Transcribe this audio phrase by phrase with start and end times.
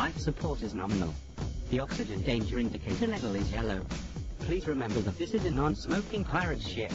[0.00, 1.12] Life support is nominal.
[1.70, 3.84] The oxygen danger indicator level is yellow.
[4.38, 6.90] Please remember that this is a non-smoking pirate ship.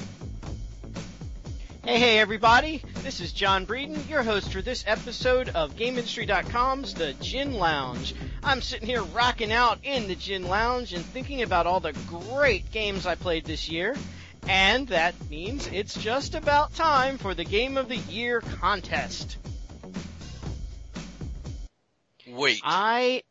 [1.83, 2.81] Hey, hey, everybody!
[3.03, 8.15] This is John Breeden, your host for this episode of GameIndustry.com's The Gin Lounge.
[8.43, 12.71] I'm sitting here rocking out in the Gin Lounge and thinking about all the great
[12.71, 13.95] games I played this year.
[14.47, 19.37] And that means it's just about time for the Game of the Year contest.
[22.35, 23.23] Wait, I.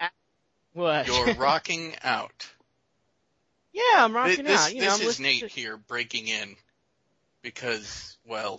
[0.73, 1.06] What?
[1.06, 2.47] you're rocking out.
[3.73, 4.74] yeah, I'm rocking this out.
[4.74, 6.56] You know, this I'm is Nate to- here breaking in
[7.42, 8.59] because, well,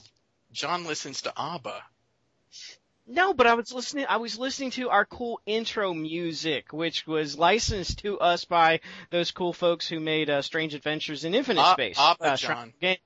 [0.51, 1.81] John listens to ABBA.
[3.07, 4.05] No, but I was listening.
[4.09, 8.79] I was listening to our cool intro music, which was licensed to us by
[9.11, 11.99] those cool folks who made uh, Strange Adventures in Infinite A- Space.
[11.99, 12.73] ABBA, uh, John.
[12.81, 12.99] Games.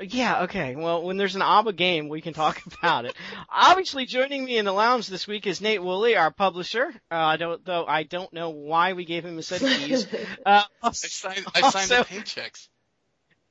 [0.00, 0.74] Yeah, okay.
[0.74, 3.14] Well, when there's an ABBA game, we can talk about it.
[3.48, 6.88] Obviously, joining me in the lounge this week is Nate Woolley, our publisher.
[7.10, 10.06] Uh, I don't, though I don't know why we gave him a set of keys.
[10.46, 12.68] Uh, I signed, I signed the Also- paychecks.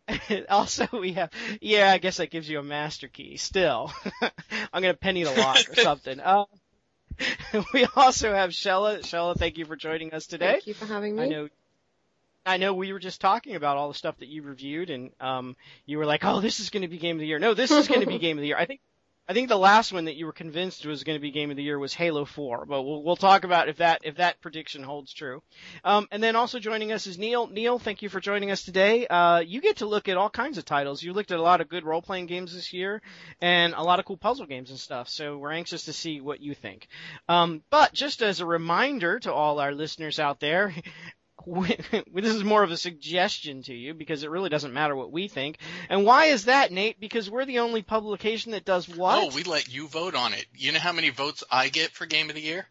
[0.50, 1.30] also, we have,
[1.62, 3.38] yeah, I guess that gives you a master key.
[3.38, 3.90] Still,
[4.74, 6.20] I'm gonna penny the lock or something.
[6.20, 6.44] Uh,
[7.74, 9.00] we also have Shella.
[9.00, 10.52] Shella, thank you for joining us today.
[10.52, 11.24] Thank you for having me.
[11.24, 11.48] I know,
[12.46, 15.56] I know we were just talking about all the stuff that you reviewed, and um,
[15.86, 17.72] you were like, "Oh, this is going to be game of the year." No, this
[17.72, 18.58] is going to be game of the year.
[18.58, 18.82] I think,
[19.30, 21.56] I think the last one that you were convinced was going to be game of
[21.56, 24.84] the year was Halo 4, but we'll we'll talk about if that if that prediction
[24.84, 25.42] holds true.
[25.86, 27.48] Um, and then also joining us is Neil.
[27.48, 29.08] Neil, thank you for joining us today.
[29.08, 31.02] Uh, you get to look at all kinds of titles.
[31.02, 33.02] You looked at a lot of good role playing games this year,
[33.40, 35.08] and a lot of cool puzzle games and stuff.
[35.08, 36.90] So we're anxious to see what you think.
[37.30, 40.76] Um, but just as a reminder to all our listeners out there,
[42.14, 45.28] this is more of a suggestion to you because it really doesn't matter what we
[45.28, 45.58] think.
[45.90, 47.00] And why is that, Nate?
[47.00, 49.24] Because we're the only publication that does what?
[49.24, 50.46] Oh, we let you vote on it.
[50.56, 52.66] You know how many votes I get for Game of the Year?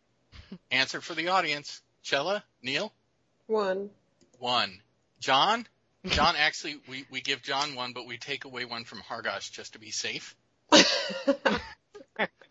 [0.70, 1.82] Answer for the audience.
[2.02, 2.44] Chella?
[2.62, 2.92] Neil?
[3.46, 3.90] One.
[4.38, 4.80] One.
[5.20, 5.66] John?
[6.04, 9.72] John actually, we, we give John one, but we take away one from Hargosh just
[9.72, 10.36] to be safe.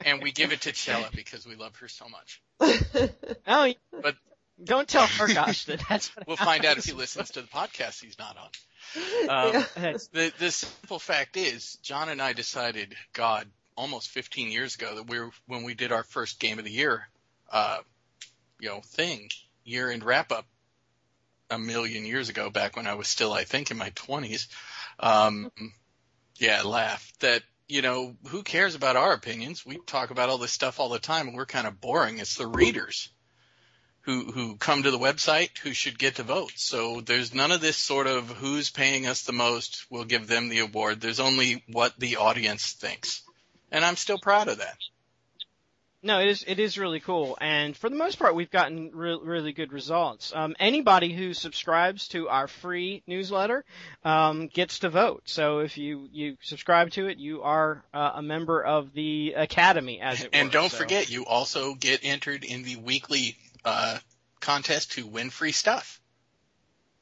[0.05, 2.41] And we give it to Chella because we love her so much.
[3.47, 4.15] oh, But-
[4.63, 8.03] don't tell Hargosh that that's what We'll find out if he listens to the podcast
[8.03, 8.49] he's not on.
[9.27, 9.97] Um, Yeah.
[10.13, 15.09] The the simple fact is, John and I decided, God, almost 15 years ago that
[15.09, 17.07] we were when we did our first game of the year,
[17.51, 17.79] uh,
[18.59, 19.29] you know, thing,
[19.63, 20.45] year end wrap up,
[21.49, 24.47] a million years ago, back when I was still, I think, in my 20s.
[24.99, 25.51] Um,
[26.37, 27.43] yeah, laugh that.
[27.67, 29.65] You know, who cares about our opinions?
[29.65, 32.19] We talk about all this stuff all the time, and we're kind of boring.
[32.19, 33.09] It's the readers
[34.05, 36.51] who who come to the website who should get to vote.
[36.55, 40.49] So there's none of this sort of who's paying us the most, we'll give them
[40.49, 41.01] the award.
[41.01, 43.21] There's only what the audience thinks.
[43.71, 44.77] And I'm still proud of that.
[46.03, 49.17] No, it is it is really cool, and for the most part, we've gotten re-
[49.19, 50.31] really good results.
[50.35, 53.65] Um, anybody who subscribes to our free newsletter
[54.03, 55.23] um, gets to vote.
[55.25, 59.99] So if you you subscribe to it, you are uh, a member of the academy,
[59.99, 60.39] as it And were.
[60.41, 63.35] And don't So- forget, you also get entered in the weekly
[63.65, 63.97] uh,
[64.39, 65.99] contest to win free stuff.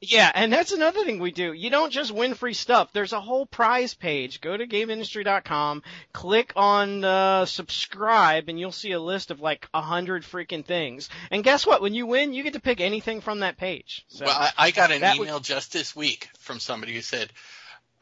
[0.00, 1.52] Yeah, and that's another thing we do.
[1.52, 2.92] You don't just win free stuff.
[2.92, 4.40] There's a whole prize page.
[4.40, 5.82] Go to GameIndustry.com,
[6.12, 11.08] click on uh, subscribe, and you'll see a list of like a hundred freaking things.
[11.30, 11.80] And guess what?
[11.80, 14.04] When you win, you get to pick anything from that page.
[14.08, 17.32] So, well, I, I got an was- email just this week from somebody who said,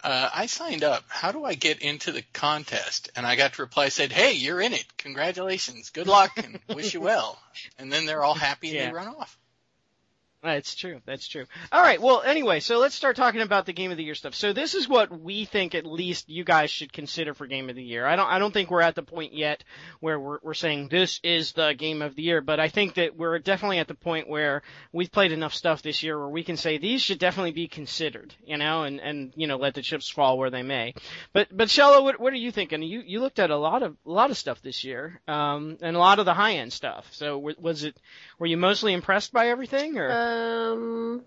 [0.04, 1.04] uh, I signed up.
[1.08, 3.10] How do I get into the contest?
[3.16, 4.84] And I got to reply, said, Hey, you're in it.
[4.98, 5.90] Congratulations.
[5.90, 7.38] Good luck and wish you well.
[7.78, 8.86] And then they're all happy and Yeah.
[8.88, 9.38] they run off.
[10.42, 11.00] That's true.
[11.06, 11.44] That's true.
[11.70, 12.02] All right.
[12.02, 14.34] Well, anyway, so let's start talking about the game of the year stuff.
[14.34, 17.76] So this is what we think at least you guys should consider for game of
[17.76, 18.04] the year.
[18.04, 19.62] I don't I don't think we're at the point yet
[20.00, 23.16] where we're we're saying this is the game of the year, but I think that
[23.16, 26.56] we're definitely at the point where we've played enough stuff this year where we can
[26.56, 30.08] say these should definitely be considered, you know, and and you know, let the chips
[30.08, 30.92] fall where they may.
[31.32, 32.82] But but Shella, what what are you thinking?
[32.82, 35.20] You you looked at a lot of a lot of stuff this year.
[35.28, 37.08] Um and a lot of the high-end stuff.
[37.12, 37.96] So was it
[38.42, 41.22] were you mostly impressed by everything or Um,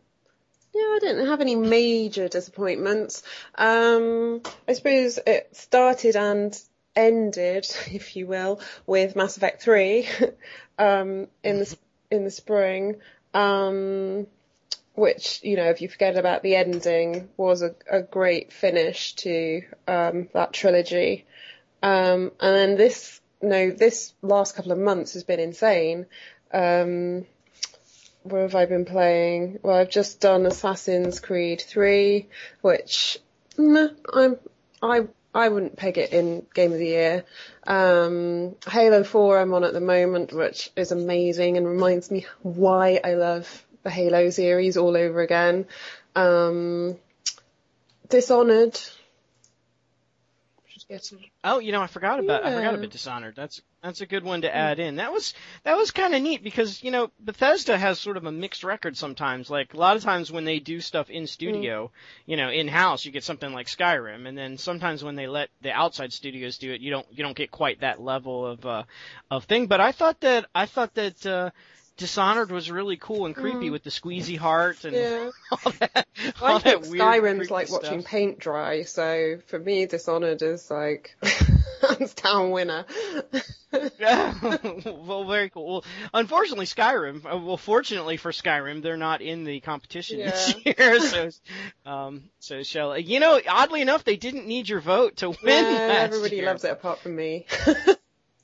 [0.74, 3.24] yeah, I didn't have any major disappointments.
[3.58, 6.62] Um, I suppose it started and
[6.94, 10.10] ended, if you will, with Mass Effect 3
[10.78, 11.78] um, in the
[12.12, 12.98] in the spring.
[13.34, 14.28] Um,
[14.96, 19.62] which you know, if you forget about the ending, was a, a great finish to
[19.88, 21.26] um, that trilogy.
[21.82, 26.08] Um, and then this, no, this last couple of months has been insane.
[26.56, 27.25] Um,
[28.24, 29.60] what have I been playing?
[29.62, 32.28] Well, I've just done Assassin's Creed 3,
[32.62, 33.19] which
[33.57, 34.38] mm, I'm
[34.81, 37.25] I I wouldn't peg it in Game of the Year.
[37.68, 43.02] Um, Halo 4 I'm on at the moment, which is amazing and reminds me why
[43.04, 45.66] I love the Halo series all over again.
[46.16, 46.96] Um,
[48.07, 48.80] Dishonored.
[50.88, 51.12] Get
[51.44, 53.36] Oh, you know, I forgot about I forgot about Dishonored.
[53.36, 54.98] That's that's a good one to add in.
[54.98, 55.34] That was
[55.64, 58.96] that was kind of neat because you know Bethesda has sort of a mixed record
[58.96, 59.50] sometimes.
[59.50, 61.92] Like a lot of times when they do stuff in studio,
[62.28, 65.50] you know, in house, you get something like Skyrim, and then sometimes when they let
[65.64, 68.84] the outside studios do it, you don't you don't get quite that level of uh
[69.31, 69.66] of thing.
[69.66, 71.26] But I thought that I thought that.
[71.26, 71.50] uh
[71.97, 75.30] Dishonored was really cool and creepy with the squeezy heart and Yeah.
[75.51, 76.07] all that.
[76.42, 77.83] I all think that weird, Skyrim's like stuff.
[77.83, 81.15] watching paint dry, so for me Dishonored is like
[81.81, 82.86] hands down winner.
[84.00, 85.65] well, very cool.
[85.68, 87.25] Well, unfortunately, Skyrim.
[87.25, 91.00] uh, Well, fortunately for Skyrim, they're not in the competition this year.
[91.00, 91.30] So,
[91.86, 93.39] um, so shall you know?
[93.47, 95.38] Oddly enough, they didn't need your vote to win.
[95.44, 96.45] Yeah, everybody year.
[96.45, 97.45] loves it apart from me.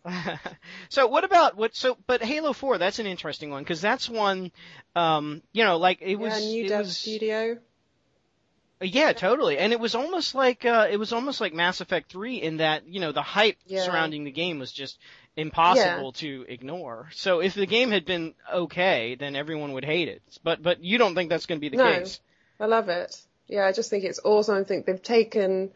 [0.89, 1.75] so what about what?
[1.75, 4.51] So, but Halo Four, that's an interesting one because that's one.
[4.95, 6.33] Um, you know, like it was.
[6.33, 7.57] yeah, new it dev was, studio.
[8.83, 9.59] Yeah, totally.
[9.59, 12.87] And it was almost like uh it was almost like Mass Effect 3 in that,
[12.87, 13.83] you know, the hype Yeah.
[13.85, 14.97] surrounding the game was just
[15.35, 17.09] impossible to ignore.
[17.13, 20.23] So if the game had been okay, then everyone would hate it.
[20.43, 21.99] But but you don't think that's going to be the No.
[21.99, 22.19] case.
[22.59, 23.21] I love it.
[23.47, 24.55] Yeah, I just think it's awesome.
[24.55, 25.71] I think they've taken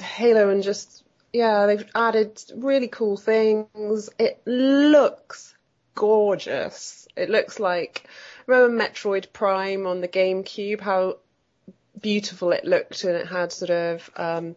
[0.00, 1.01] Halo and just
[1.32, 4.10] yeah, they've added really cool things.
[4.18, 5.54] It looks
[5.94, 7.06] gorgeous.
[7.16, 8.08] It looks like
[8.46, 11.18] remember Metroid Prime on the GameCube, how
[12.00, 14.56] beautiful it looked and it had sort of um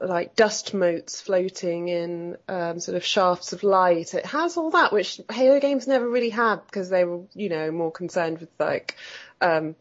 [0.00, 4.14] like dust motes floating in um, sort of shafts of light.
[4.14, 7.70] It has all that, which Halo games never really had because they were, you know,
[7.70, 8.96] more concerned with like
[9.42, 9.76] um,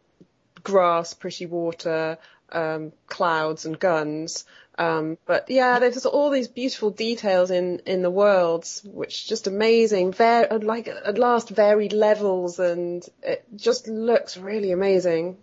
[0.62, 2.18] grass, pretty water,
[2.52, 4.44] um, clouds, and guns.
[4.80, 9.46] Um, but yeah, there's all these beautiful details in in the worlds, which is just
[9.48, 10.14] amazing.
[10.14, 15.38] Ver- like at last varied levels, and it just looks really amazing.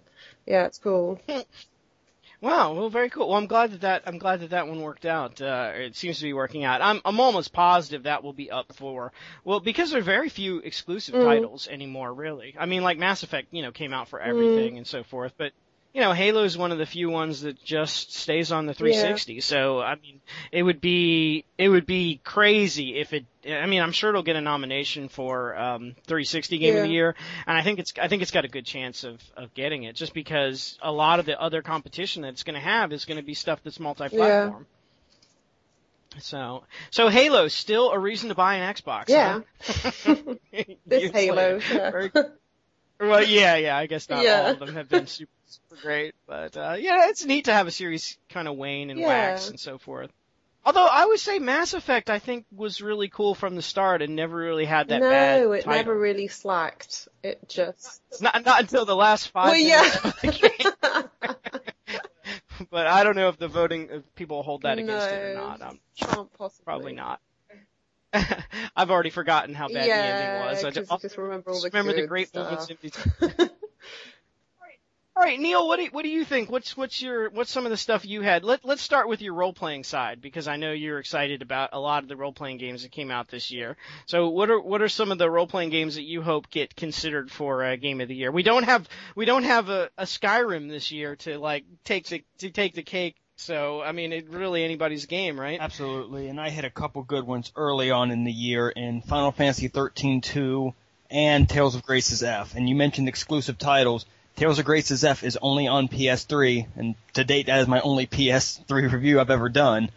[0.46, 1.20] Yeah, it's cool.
[2.42, 3.28] Wow, well very cool.
[3.30, 5.40] Well, I'm glad that that I'm glad that that one worked out.
[5.40, 6.82] Uh it seems to be working out.
[6.82, 9.12] I'm I'm almost positive that will be up for
[9.42, 11.24] well because there are very few exclusive Mm.
[11.24, 12.54] titles anymore really.
[12.58, 14.76] I mean like Mass Effect, you know, came out for everything Mm.
[14.78, 15.52] and so forth, but
[15.96, 19.40] you know, Halo is one of the few ones that just stays on the 360.
[19.40, 20.20] So, I mean,
[20.52, 23.24] it would be it would be crazy if it.
[23.48, 27.14] I mean, I'm sure it'll get a nomination for um, 360 Game of the Year,
[27.46, 29.96] and I think it's I think it's got a good chance of of getting it,
[29.96, 33.16] just because a lot of the other competition that it's going to have is going
[33.16, 34.66] to be stuff that's multi-platform.
[36.18, 39.08] So, so Halo still a reason to buy an Xbox.
[39.08, 39.40] Yeah.
[39.62, 40.16] huh?
[40.86, 41.58] This Halo.
[41.58, 42.10] Very
[43.00, 43.76] well, yeah, yeah.
[43.76, 44.42] I guess not Yeah.
[44.42, 47.66] all of them have been super, super great, but uh, yeah, it's neat to have
[47.66, 49.06] a series kind of wane and Yeah.
[49.06, 50.10] wax and so forth.
[50.64, 54.16] Although I would say Mass Effect, I think, was really cool from the start and
[54.16, 55.72] never really had that bad no, it title.
[55.78, 57.06] never really slacked.
[57.22, 58.02] It just.
[58.20, 59.84] Not not until the last five Well, yeah.
[60.02, 61.36] of the game.
[62.70, 65.40] but I don't know if the voting if people hold that against it or No.
[65.48, 65.62] not.
[65.62, 66.64] Um, Can't possibly.
[66.64, 67.20] probably not.
[68.76, 70.64] I've already forgotten how bad yeah, the ending was.
[70.64, 73.50] I, ju- just remember all the remember the great moments in between.
[75.16, 76.50] All right, Neil, what do you, what do you think?
[76.50, 78.44] What's what's your what's some of the stuff you had?
[78.44, 81.80] Let let's start with your role playing side because I know you're excited about a
[81.80, 83.78] lot of the role playing games that came out this year.
[84.04, 86.76] So what are what are some of the role playing games that you hope get
[86.76, 88.30] considered for uh, game of the year?
[88.30, 92.22] We don't have we don't have a, a Skyrim this year to like take the
[92.40, 93.16] to take the cake.
[93.36, 95.60] So I mean, it really anybody's game, right?
[95.60, 99.30] Absolutely, and I hit a couple good ones early on in the year in Final
[99.30, 100.72] Fantasy 13-2
[101.10, 102.54] and Tales of Graces f.
[102.54, 104.06] And you mentioned exclusive titles.
[104.36, 108.06] Tales of Graces f is only on PS3, and to date that is my only
[108.06, 109.90] PS3 review I've ever done.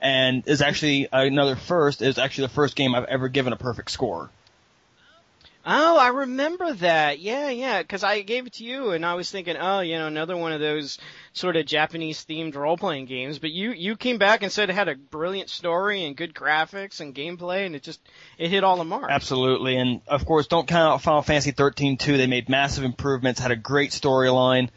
[0.00, 2.02] And is actually another first.
[2.02, 4.30] Is actually the first game I've ever given a perfect score.
[5.66, 7.20] Oh, I remember that.
[7.20, 10.06] Yeah, yeah, because I gave it to you, and I was thinking, oh, you know,
[10.06, 10.98] another one of those
[11.32, 13.38] sort of Japanese themed role playing games.
[13.38, 17.00] But you you came back and said it had a brilliant story and good graphics
[17.00, 18.00] and gameplay, and it just
[18.36, 19.08] it hit all the marks.
[19.10, 22.18] Absolutely, and of course, don't count out Final Fantasy 13 2.
[22.18, 24.68] They made massive improvements, had a great storyline.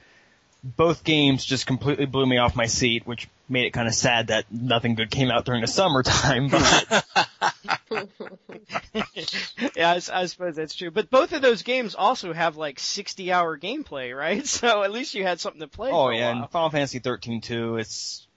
[0.63, 4.27] Both games just completely blew me off my seat, which made it kind of sad
[4.27, 6.49] that nothing good came out during the summertime.
[7.89, 8.07] But
[9.75, 10.91] yeah, I, I suppose that's true.
[10.91, 14.45] But both of those games also have like sixty hour gameplay, right?
[14.57, 15.89] So at least you had something to play.
[15.91, 17.77] oh yeah, and Final Fantasy 13 2.
[17.77, 18.27] It's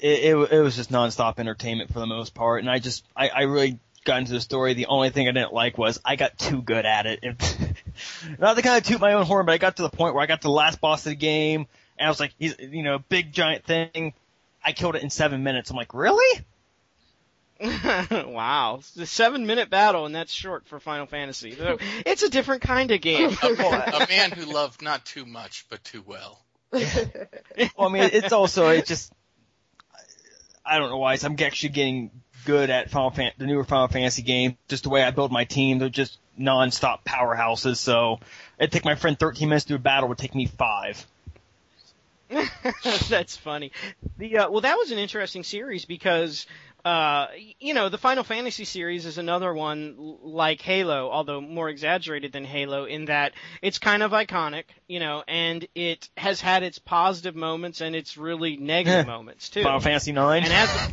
[0.00, 3.28] it, it it was just nonstop entertainment for the most part, and I just I,
[3.28, 4.74] I really got into the story.
[4.74, 7.24] The only thing I didn't like was I got too good at it.
[8.24, 10.14] It not to kind of toot my own horn, but I got to the point
[10.14, 11.66] where I got to the last boss of the game,
[11.98, 14.14] and I was like, he's you know big giant thing.
[14.64, 15.70] I killed it in seven minutes.
[15.70, 16.44] I'm like, really?
[18.10, 21.56] wow, the seven minute battle, and that's short for Final Fantasy.
[22.04, 23.30] It's a different kind of game.
[23.42, 26.40] a man who loved not too much but too well.
[26.72, 26.82] well,
[27.78, 29.12] I mean, it's also it just
[30.66, 31.16] I don't know why.
[31.22, 32.10] I'm actually getting
[32.44, 34.56] good at Final Fan- the newer Final Fantasy game.
[34.68, 37.76] Just the way I build my team, they're just non-stop powerhouses.
[37.76, 38.20] So
[38.58, 40.06] it'd take my friend 13 minutes to do a battle.
[40.06, 41.04] It would take me five.
[43.08, 43.72] That's funny.
[44.18, 46.46] The uh, well, that was an interesting series because
[46.84, 47.28] uh,
[47.60, 52.44] you know the Final Fantasy series is another one like Halo, although more exaggerated than
[52.44, 57.36] Halo in that it's kind of iconic, you know, and it has had its positive
[57.36, 59.62] moments and its really negative moments too.
[59.62, 60.44] Final Fantasy Nine.
[60.44, 60.90] And as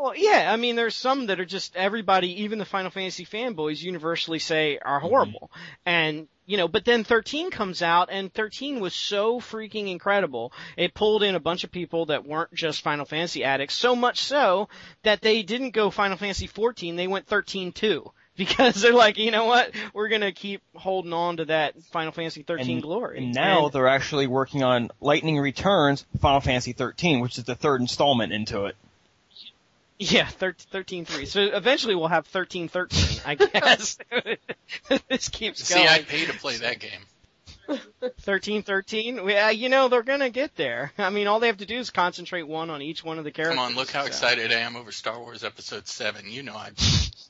[0.00, 3.82] well, yeah, I mean, there's some that are just everybody, even the Final Fantasy fanboys,
[3.82, 5.88] universally say are horrible, mm-hmm.
[5.88, 10.52] and you know, but then 13 comes out and 13 was so freaking incredible.
[10.76, 14.22] It pulled in a bunch of people that weren't just Final Fantasy addicts, so much
[14.22, 14.68] so
[15.04, 18.10] that they didn't go Final Fantasy 14, they went 13 too.
[18.40, 19.72] Because they're like, you know what?
[19.92, 23.18] We're gonna keep holding on to that Final Fantasy 13 and, glory.
[23.18, 27.54] And now and, they're actually working on Lightning Returns Final Fantasy 13, which is the
[27.54, 28.76] third installment into it.
[30.02, 31.26] Yeah, thirteen three.
[31.26, 33.98] So eventually we'll have thirteen thirteen, I guess.
[35.10, 35.86] this keeps See, going.
[35.86, 37.78] See, I pay to play that game.
[38.20, 39.18] Thirteen thirteen.
[39.18, 40.92] Uh, you know they're gonna get there.
[40.96, 43.30] I mean, all they have to do is concentrate one on each one of the
[43.30, 43.56] characters.
[43.56, 44.06] Come on, look how so.
[44.06, 46.30] excited I am over Star Wars Episode Seven.
[46.30, 46.70] You know I.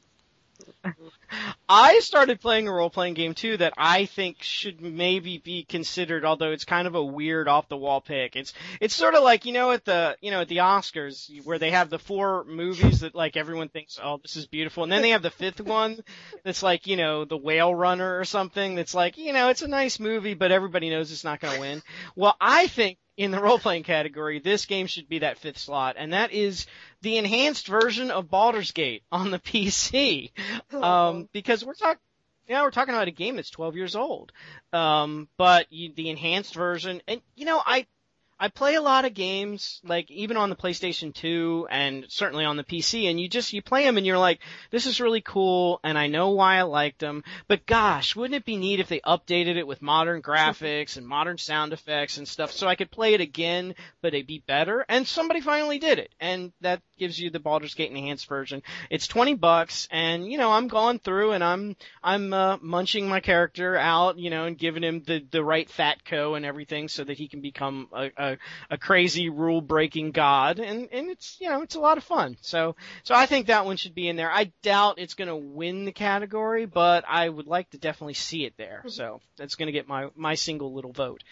[1.69, 6.25] I started playing a role playing game too that I think should maybe be considered,
[6.25, 8.35] although it's kind of a weird off the wall pick.
[8.35, 11.59] It's it's sort of like you know at the you know at the Oscars where
[11.59, 15.03] they have the four movies that like everyone thinks oh this is beautiful, and then
[15.03, 16.03] they have the fifth one
[16.43, 19.69] that's like you know the Whale Runner or something that's like you know it's a
[19.69, 21.83] nice movie but everybody knows it's not going to win.
[22.17, 25.97] Well, I think in the role playing category, this game should be that fifth slot,
[25.99, 26.67] and that is
[27.03, 30.31] the enhanced version of Baldur's Gate on the PC.
[30.73, 32.01] Um, because we're talking,
[32.49, 34.33] yeah, we're talking about a game that's 12 years old.
[34.73, 37.87] Um, but you, the enhanced version, and you know, I,
[38.43, 42.57] I play a lot of games, like even on the PlayStation 2 and certainly on
[42.57, 45.79] the PC, and you just, you play them and you're like, this is really cool
[45.85, 49.01] and I know why I liked them, but gosh, wouldn't it be neat if they
[49.01, 53.13] updated it with modern graphics and modern sound effects and stuff so I could play
[53.13, 54.87] it again, but it'd be better?
[54.89, 58.63] And somebody finally did it, and that gives you the Baldur's Gate enhanced version.
[58.89, 63.21] It's 20 bucks and, you know, I'm going through and I'm, I'm, uh, munching my
[63.21, 67.05] character out, you know, and giving him the, the right fat co and everything so
[67.05, 68.30] that he can become a, a,
[68.71, 70.59] a crazy rule breaking god.
[70.59, 72.37] And, and it's, you know, it's a lot of fun.
[72.41, 74.31] So, so I think that one should be in there.
[74.31, 78.45] I doubt it's going to win the category, but I would like to definitely see
[78.45, 78.83] it there.
[78.87, 81.23] So that's going to get my, my single little vote.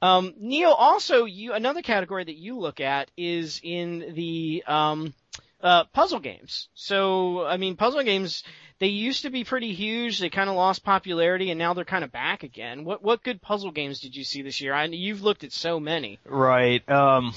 [0.00, 5.14] Um, Neil, also you, another category that you look at is in the, um,
[5.62, 6.68] uh, puzzle games.
[6.74, 8.42] So, I mean, puzzle games,
[8.78, 10.18] they used to be pretty huge.
[10.18, 12.84] They kind of lost popularity and now they're kind of back again.
[12.84, 14.74] What, what good puzzle games did you see this year?
[14.74, 16.18] I, you've looked at so many.
[16.24, 16.86] Right.
[16.90, 17.32] Um,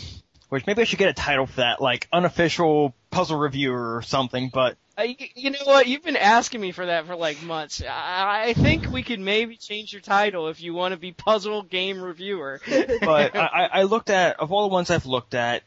[0.50, 4.50] which maybe I should get a title for that, like unofficial puzzle reviewer or something,
[4.54, 4.78] but.
[4.98, 5.88] Uh, you know what?
[5.88, 7.84] You've been asking me for that for like months.
[7.86, 11.64] I, I think we could maybe change your title if you want to be puzzle
[11.64, 12.62] game reviewer.
[12.66, 15.64] but I, I looked at, of all the ones I've looked at,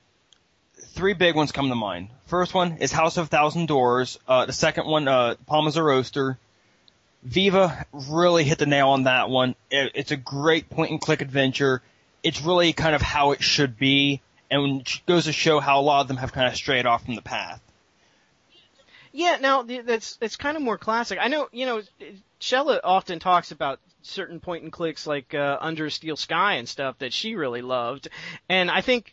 [0.81, 2.09] three big ones come to mind.
[2.27, 4.19] First one is House of Thousand Doors.
[4.27, 6.39] Uh, the second one, uh, Palm a Roaster.
[7.23, 9.55] Viva really hit the nail on that one.
[9.71, 11.83] It, it's a great point and click adventure.
[12.23, 14.21] It's really kind of how it should be,
[14.51, 17.15] and goes to show how a lot of them have kind of strayed off from
[17.17, 17.61] the path.
[19.13, 21.19] Yeah, now that's that's kind of more classic.
[21.21, 21.83] I know, you know,
[22.41, 26.99] Shella often talks about certain point and clicks like uh, Under Steel Sky and stuff
[26.99, 28.09] that she really loved.
[28.49, 29.13] And I think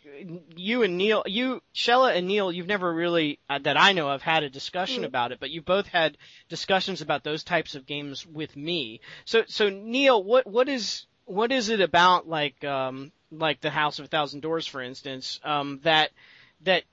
[0.56, 4.22] you and Neil, you, Shella and Neil, you've never really, uh, that I know of,
[4.22, 5.06] had a discussion mm.
[5.06, 6.16] about it, but you've both had
[6.48, 9.00] discussions about those types of games with me.
[9.24, 13.98] So, so Neil, what, what is, what is it about like, um, like the House
[13.98, 16.10] of a Thousand Doors, for instance, um, that,
[16.62, 16.84] that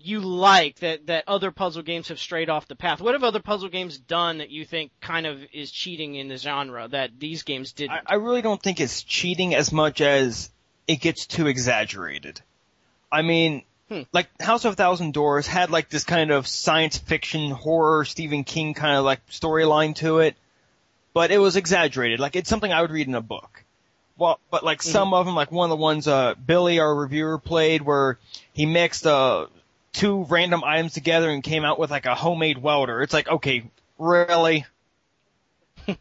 [0.00, 3.00] you like that that other puzzle games have strayed off the path?
[3.00, 6.36] What have other puzzle games done that you think kind of is cheating in the
[6.36, 7.92] genre that these games didn't?
[7.92, 10.50] I, I really don't think it's cheating as much as
[10.86, 12.40] it gets too exaggerated.
[13.10, 14.02] I mean, hmm.
[14.12, 18.44] like House of a Thousand Doors had like this kind of science fiction horror Stephen
[18.44, 20.36] King kind of like storyline to it,
[21.14, 22.20] but it was exaggerated.
[22.20, 23.64] Like it's something I would read in a book.
[24.18, 24.90] Well, but like mm-hmm.
[24.90, 28.18] some of them, like one of the ones uh Billy, our reviewer, played, where
[28.52, 29.46] he mixed uh
[29.96, 33.02] two random items together and came out with like a homemade welder.
[33.02, 34.64] It's like, okay, really?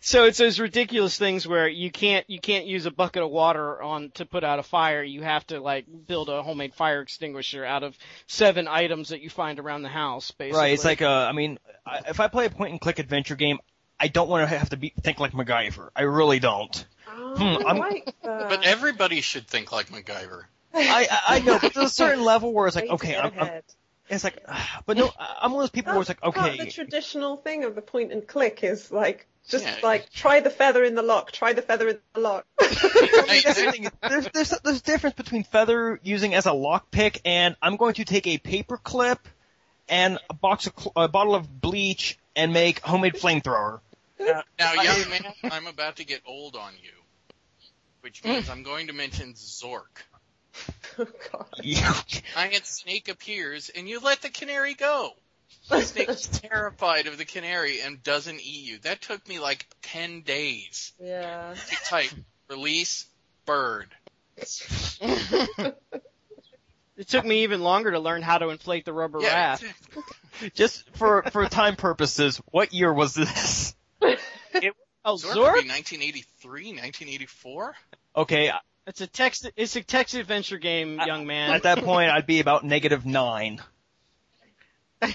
[0.00, 3.80] so it's those ridiculous things where you can't you can't use a bucket of water
[3.80, 5.02] on to put out a fire.
[5.02, 9.30] You have to like build a homemade fire extinguisher out of seven items that you
[9.30, 10.30] find around the house.
[10.32, 10.72] Basically, Right.
[10.74, 13.58] It's like, uh, I mean, I- if I play a point and click adventure game,
[13.98, 15.90] I don't want to have to be, think like MacGyver.
[15.94, 16.84] I really don't.
[17.08, 18.14] Oh, Hmm, I I'm- like.
[18.22, 20.44] But everybody should think like MacGyver.
[20.74, 23.60] I, I, I know, but there's a certain level where it's like, okay, I'm, I'm,
[24.08, 24.38] it's like,
[24.86, 26.70] but no, I'm one of those people where it's like, Part- part of okay, the
[26.70, 29.76] traditional thing of the point and click is like just Yeah.
[29.82, 32.46] like try the feather in the lock, try the feather in the lock.
[32.60, 33.90] I mean, that's the.
[34.08, 38.04] There's, there's, there's a difference between feather using as a lockpick and I'm going to
[38.04, 39.26] take a paper clip
[39.88, 43.80] and a box of, cl- a bottle of bleach and make homemade flamethrower.
[44.20, 46.90] Now, young man, I'm about to get old on you,
[48.02, 50.04] which means I'm going to mention Zork.
[50.98, 51.46] oh god.
[51.62, 55.10] Giant snake appears, and you let the canary go.
[55.68, 58.78] The snake's terrified of the canary and doesn't eat you.
[58.80, 61.54] That took me like ten days Yeah.
[61.54, 62.10] to type
[62.48, 63.06] release
[63.46, 63.88] bird.
[64.36, 65.74] it
[67.08, 69.64] took me even longer to learn how to inflate the rubber Yeah, raft.
[70.54, 73.74] Just for, for time purposes, what year was this?
[75.02, 75.54] Oh, Zork Zork?
[75.66, 77.74] 1983, 1984.
[78.16, 78.50] Okay,
[78.90, 79.48] It's a text.
[79.56, 81.52] It's a text adventure game, young man.
[81.52, 83.60] at that point I'd be about negative nine.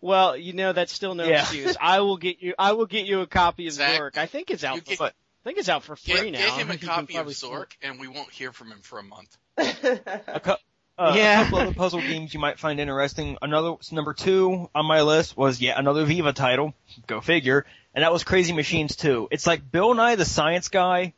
[0.00, 1.40] well, you know that's still no Yeah.
[1.40, 1.76] excuse.
[1.80, 2.54] I will get you.
[2.58, 4.18] I will get you a copy of Zach, Zork.
[4.18, 4.76] I think it's out.
[4.76, 6.38] you For, get- I think it's out for free Get, now.
[6.56, 9.02] get him a copy of probably- Zork, and we won't hear from him for a
[9.02, 9.36] month.
[9.58, 10.54] A, cou-
[10.98, 11.40] uh, Yeah.
[11.40, 13.38] a couple other puzzle games you might find interesting.
[13.40, 16.74] Another number two on my list was yet another Viva title.
[17.06, 17.64] Go figure.
[17.94, 19.28] And that was Crazy Machines 2.
[19.30, 21.14] It's like Bill Nye the Science Guy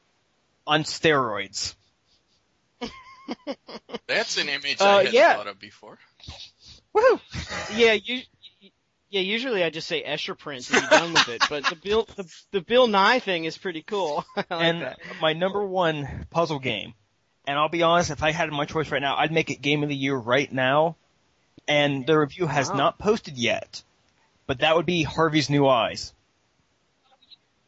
[0.66, 1.74] on steroids.
[4.06, 5.36] That's an image Uh, I hadn't yeah.
[5.36, 5.98] thought of before.
[6.94, 7.20] Woohoo!
[7.76, 8.22] Yeah, you.
[9.08, 11.42] Yeah, usually I just say Escher print and be done with it.
[11.50, 14.24] But the Bill, the, the Bill Nye thing is pretty cool.
[14.36, 14.98] Like and that.
[15.20, 16.94] my number one puzzle game.
[17.46, 19.82] And I'll be honest, if I had my choice right now, I'd make it game
[19.82, 20.96] of the year right now.
[21.68, 22.76] And the review has Wow.
[22.76, 23.82] not posted yet.
[24.46, 26.14] But that would be Harvey's New Eyes.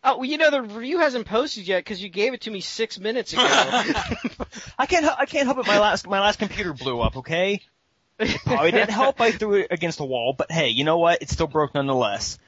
[0.06, 2.60] Oh, well, you know the review hasn't posted yet because you gave it to me
[2.60, 3.42] six minutes ago.
[4.78, 5.66] I can't, I can't help it.
[5.66, 7.16] My last, my last computer blew up.
[7.18, 7.62] Okay.
[8.16, 9.20] It probably didn't help.
[9.20, 11.20] I threw it against the wall, but hey, you know what?
[11.20, 12.38] It still broke nonetheless.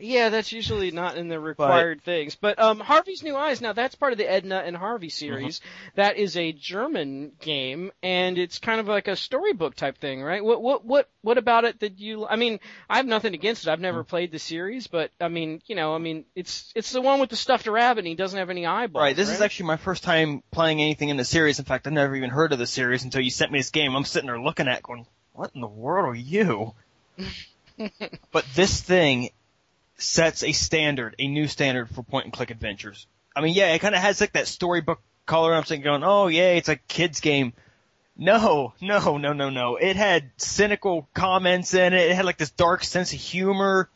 [0.00, 2.34] Yeah, that's usually not in the required things.
[2.34, 3.60] But um, Harvey's New Eyes.
[3.60, 5.60] Now that's part of the Edna and Harvey series.
[5.94, 10.44] That is a German game, and it's kind of like a storybook type thing, right?
[10.44, 12.26] What what what what about it that you?
[12.26, 13.70] I mean, I have nothing against it.
[13.70, 17.00] I've never played the series, but I mean, you know, I mean, it's it's the
[17.00, 19.02] one with the stuffed rabbit, and he doesn't have any eyeballs.
[19.02, 19.16] Right.
[19.16, 21.58] This is actually my first time playing anything in the series.
[21.58, 23.94] In fact, I've never even heard of the series until you sent me this game.
[23.94, 26.74] I'm sitting there looking at, it going, "What in the world are you?"
[28.32, 29.30] but this thing
[29.98, 33.06] sets a standard, a new standard for point and click adventures.
[33.36, 35.54] I mean, yeah, it kind of has like that storybook color.
[35.54, 37.52] I'm saying going, "Oh yeah, it's a kids game."
[38.16, 39.76] No, no, no, no, no.
[39.76, 42.10] It had cynical comments in it.
[42.10, 43.88] It had like this dark sense of humor.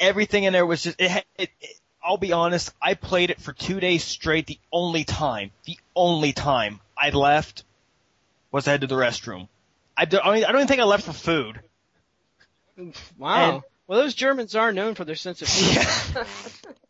[0.00, 3.40] Everything in there was just, it, had- it, it I'll be honest, I played it
[3.40, 4.46] for two days straight.
[4.46, 7.64] The only time, the only time I left
[8.50, 9.46] was I had to the restroom.
[9.96, 11.60] I don't, I mean, I don't even think I left for food.
[13.18, 13.54] wow.
[13.56, 16.26] and- well, those Germans are known for their sense of humor.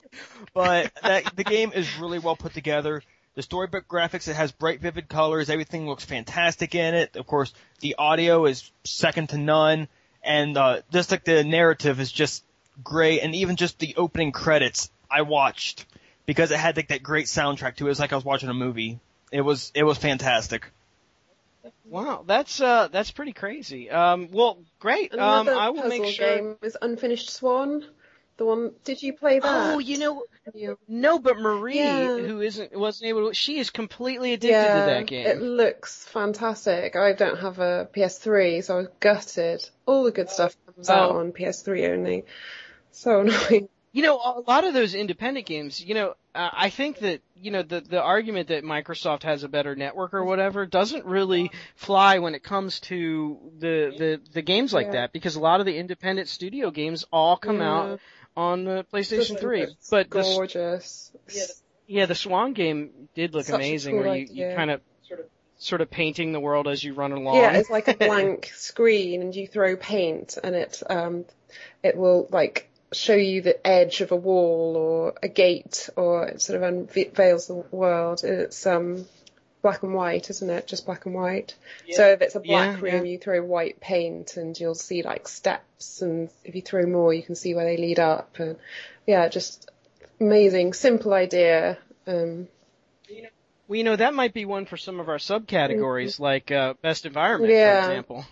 [0.54, 3.02] But that, the game is really well put together.
[3.34, 5.48] The storybook graphics, it has bright, vivid colors.
[5.48, 7.16] Everything looks fantastic in it.
[7.16, 9.88] Of course, the audio is second to none.
[10.22, 12.44] And, uh, just like the narrative is just
[12.84, 13.20] great.
[13.20, 15.86] And even just the opening credits I watched
[16.26, 17.88] because it had like that great soundtrack to it.
[17.88, 19.00] It was like I was watching a movie.
[19.30, 20.70] It was, it was fantastic.
[21.84, 23.90] Wow, that's uh that's pretty crazy.
[23.90, 25.12] Um, well, great.
[25.12, 26.36] Um, Another I will puzzle make sure.
[26.36, 27.84] game is Unfinished Swan.
[28.38, 29.74] The one, did you play that?
[29.74, 32.16] Oh, you know, You- no, but Marie, Yeah.
[32.16, 35.26] who isn't wasn't able to, she is completely addicted to that game.
[35.26, 36.96] it looks fantastic.
[36.96, 39.68] I don't have a PS3, so I was gutted.
[39.86, 41.18] All the good stuff comes out Oh.
[41.18, 42.24] on PS3 only.
[42.90, 43.20] So
[43.50, 43.68] annoying.
[43.94, 47.50] You know, a lot of those independent games, you know, uh, I think that, you
[47.50, 52.18] know, the, the argument that Microsoft has a better network or whatever doesn't really fly
[52.18, 54.92] when it comes to the, the, the games like Yeah.
[54.92, 57.70] that because a lot of the independent studio games all come Yeah.
[57.70, 58.00] out
[58.34, 59.60] on the PlayStation 3.
[59.62, 61.12] It's But the, gorgeous.
[61.86, 64.56] yeah, the Swan game did look Such amazing cool where you, you idea.
[64.56, 64.80] kind of
[65.58, 67.36] sort of painting the world as you run along.
[67.36, 71.26] Yeah, it's like a blank screen, and you throw paint, and it um,
[71.82, 76.42] it will like show you the edge of a wall or a gate, or it
[76.42, 78.22] sort of unveils the world.
[78.24, 79.06] It's um,
[79.62, 80.66] black and white, isn't it?
[80.66, 81.54] Just black and white.
[81.90, 85.28] So if it's a black Yeah, room, you throw white paint, and you'll see like
[85.28, 88.36] steps, and if you throw more, you can see where they lead up.
[88.38, 88.56] And
[89.06, 89.70] yeah, just
[90.20, 91.78] amazing, simple idea.
[92.06, 92.48] Um,
[93.68, 97.06] Well, you know, that might be one for some of our subcategories, like uh, best
[97.06, 97.82] environment, Yeah.
[97.84, 98.24] for example.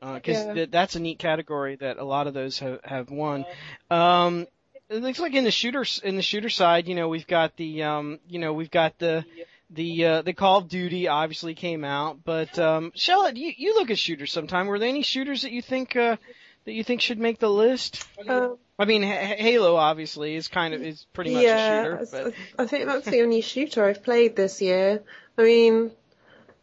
[0.00, 0.54] Because Yeah.
[0.54, 3.44] th- that's a neat category that a lot of those have, have won.
[3.90, 4.46] Um,
[4.88, 7.82] it looks like in the shooter in the shooter side, you know, we've got the
[7.82, 9.24] um, you know, we've got the
[9.70, 13.90] the uh, the Call of Duty obviously came out, but um, Shella, you you look
[13.90, 14.66] at shooters sometime.
[14.66, 16.16] Were there any shooters that you think uh,
[16.64, 18.02] that you think should make the list?
[18.28, 21.94] um, I mean, H- Halo obviously is kind of is pretty much yeah, a shooter,
[22.02, 25.02] it's- but I think that's the only shooter I've played this year.
[25.36, 25.90] I mean,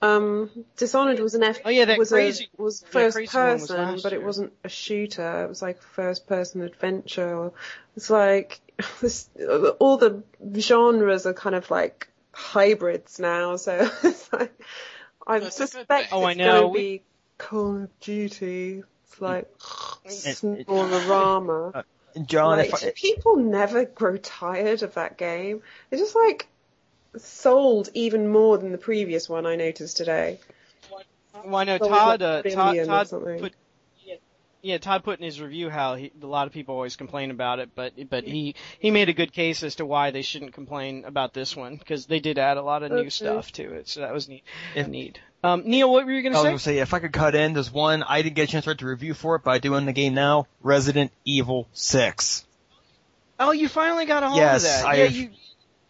[0.05, 1.59] um, Dishonored was an F.
[1.65, 4.25] Oh, yeah, that was crazy- a, was first crazy one was person, but it year.
[4.25, 5.43] wasn't a shooter.
[5.43, 7.51] It was like first person adventure.
[7.95, 8.59] It's like
[9.01, 9.29] this,
[9.79, 10.23] all the
[10.59, 13.55] genres are kind of like hybrids now.
[13.55, 14.53] So it's like
[15.27, 16.19] I That's suspect thing.
[16.19, 16.61] Oh, I it's know.
[16.61, 17.01] going to be
[17.37, 18.83] Call of Duty.
[19.05, 19.49] It's like
[20.05, 21.83] it- Snororama.
[22.27, 25.61] John, Like, if I, people never grow tired of that game.
[25.91, 26.47] It's just like
[27.17, 30.39] sold even more than the previous one I noticed today.
[31.45, 32.21] well, I know Sold Todd.
[32.21, 33.39] like Uh, Todd, Todd something.
[33.39, 33.53] put
[34.61, 37.59] Yeah, Todd put in his review how he, a lot of people always complain about
[37.59, 41.05] it, but but he he made a good case as to why they shouldn't complain
[41.05, 43.99] about this one because they did add a lot of new stuff to it, so
[43.99, 44.43] that was neat.
[44.75, 45.19] If- neat.
[45.43, 46.49] Um, Neil, what were you gonna was say?
[46.49, 48.51] I was gonna say if I could cut in, there's one I didn't get a
[48.51, 50.47] chance to write the review for it, but I do in the game now.
[50.63, 52.43] Resident Evil Six.
[53.39, 54.85] Oh, you finally got a hold Yes, of that.
[54.87, 55.29] I yeah, have- you.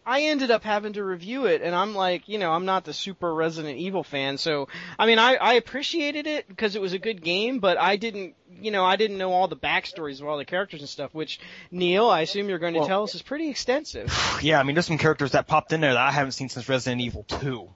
[0.08, 2.92] I ended up having to review it, and I'm like, you know, I'm not the
[2.92, 6.98] super Resident Evil fan, so I mean, I I appreciated it because it was a
[7.00, 10.38] good game, but I didn't, you know, I didn't know all the backstories of all
[10.38, 11.12] the characters and stuff.
[11.12, 11.40] Which
[11.72, 14.12] Neil, I assume you're going to Well- tell us is pretty extensive.
[14.42, 16.68] Yeah, I mean, there's some characters that popped in there that I haven't seen since
[16.68, 17.68] Resident Evil 2.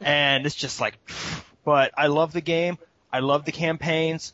[0.00, 0.98] And it's just like,
[1.64, 2.78] but I love the game.
[3.12, 4.32] I love the campaigns.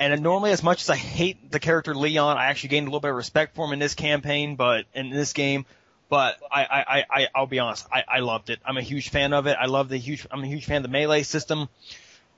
[0.00, 3.00] And normally, as much as I hate the character Leon, I actually gained a little
[3.00, 5.66] bit of respect for him in this campaign, but in this game.
[6.08, 8.60] But I, I, I, I'll be honest, I, I loved it.
[8.64, 9.58] I'm a huge fan of it.
[9.60, 11.68] I love the huge, I'm a huge fan of the melee system.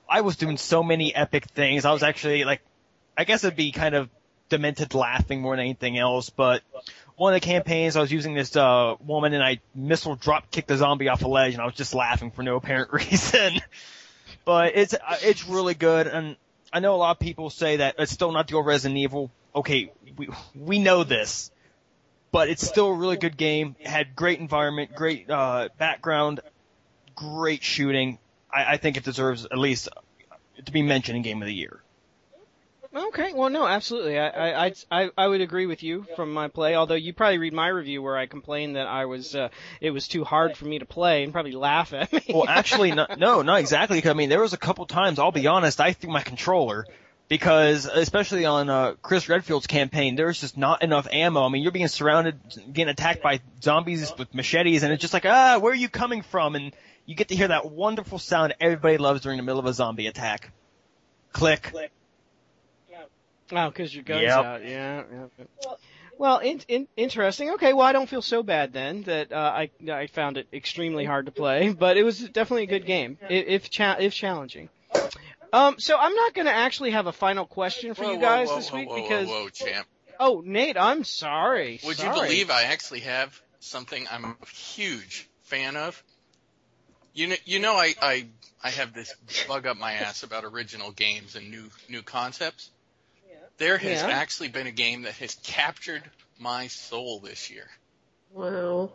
[0.09, 1.85] I was doing so many epic things.
[1.85, 2.59] I was actually like,
[3.17, 4.09] I guess it'd be kind of
[4.49, 6.61] demented laughing more than anything else, but
[7.15, 10.67] one of the campaigns I was using this uh woman and I missile drop kicked
[10.67, 13.61] the zombie off a ledge and I was just laughing for no apparent reason.
[14.43, 16.35] but it's uh, it's really good and
[16.73, 19.29] I know a lot of people say that it's still not the old Resident Evil.
[19.55, 21.51] Okay, we we know this.
[22.31, 23.75] But it's still a really good game.
[23.79, 26.41] It had great environment, great uh background,
[27.15, 28.17] great shooting.
[28.51, 29.87] I, I think it deserves at least
[30.65, 31.82] to be mentioned in Game of the Year.
[32.95, 34.19] Okay, well, no, absolutely.
[34.19, 36.75] I, I, I'd- I, I would agree with you from my play.
[36.75, 39.49] Although you probably read my review where I complained that I was, uh,
[39.81, 42.21] it was too hard for me to play, and probably laugh at me.
[42.29, 43.99] Well, actually, no, no, not exactly.
[44.01, 45.17] 'cause, I mean, there was a couple times.
[45.17, 45.81] I'll be honest.
[45.81, 46.85] I threw my controller
[47.29, 51.43] because, especially on uh, Chris Redfield's campaign, there was just not enough ammo.
[51.45, 52.39] I mean, you're being surrounded,
[52.71, 56.21] getting attacked by zombies with machetes, and it's just like, ah, where are you coming
[56.21, 56.55] from?
[56.55, 56.75] And
[57.07, 60.05] you get to hear that wonderful sound everybody loves during the middle of a zombie
[60.05, 60.51] attack.
[61.31, 61.63] Click.
[61.63, 61.91] Click.
[63.55, 64.45] Oh, because your gun's Yep.
[64.45, 64.65] out.
[64.65, 65.03] Yeah.
[65.11, 65.45] yeah.
[66.17, 67.51] Well, in, in, interesting.
[67.51, 71.05] Okay, well, I don't feel so bad then that uh, I I found it extremely
[71.05, 74.69] hard to play, but it was definitely a good game, i- if cha- if challenging.
[75.51, 78.49] Um, so I'm not going to actually have a final question for Whoa, you guys
[78.49, 79.87] whoa, this week whoa, because whoa, whoa, champ.
[80.19, 81.79] oh, Nate, I'm sorry.
[81.83, 86.01] Would you believe I actually have something I'm a huge fan of?
[87.13, 88.27] You know, you know, I, I,
[88.63, 89.13] I have this
[89.47, 92.71] bug up my ass about original games and new, new concepts.
[93.57, 94.07] There has Yeah.
[94.09, 96.03] actually been a game that has captured
[96.39, 97.67] my soul this year.
[98.31, 98.91] Wow.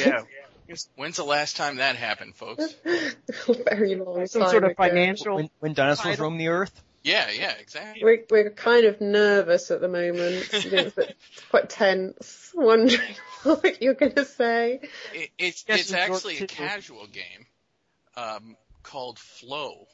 [0.00, 0.22] Yeah.
[0.94, 2.64] When's the last time that happened, folks?
[2.84, 4.26] Very long time.
[4.28, 4.82] some time sort of ago.
[4.84, 5.36] financial?
[5.36, 6.24] When, when dinosaurs Title.
[6.24, 6.82] roam the earth.
[7.02, 8.04] Yeah, yeah, exactly.
[8.04, 10.48] We're, we're kind of nervous at the moment.
[10.52, 10.96] it's
[11.50, 13.00] quite tense, wondering
[13.42, 14.80] what you're going to say.
[15.14, 17.46] It, it's Yes, it's actually a casual game
[18.16, 19.86] um, called Flow,